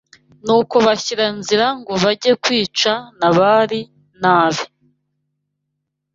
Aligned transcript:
Nuko 0.45 0.75
bashyira 0.85 1.25
nzira 1.39 1.65
ngo 1.79 1.93
bajye 2.03 2.31
kwica 2.43 2.91
Nabali 3.19 3.81
n’abe 4.21 4.65